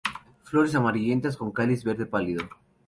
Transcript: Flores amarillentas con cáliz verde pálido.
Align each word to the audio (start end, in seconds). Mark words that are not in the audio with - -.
Flores 0.41 0.73
amarillentas 0.73 1.37
con 1.37 1.51
cáliz 1.51 1.83
verde 1.83 2.07
pálido. 2.07 2.43